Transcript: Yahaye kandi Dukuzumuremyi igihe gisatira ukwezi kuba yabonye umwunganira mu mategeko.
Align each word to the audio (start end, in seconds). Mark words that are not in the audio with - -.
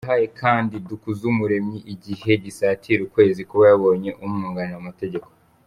Yahaye 0.07 0.27
kandi 0.41 0.75
Dukuzumuremyi 0.87 1.79
igihe 1.93 2.31
gisatira 2.43 2.99
ukwezi 3.03 3.41
kuba 3.49 3.63
yabonye 3.71 4.09
umwunganira 4.25 4.77
mu 4.79 4.85
mategeko. 4.89 5.27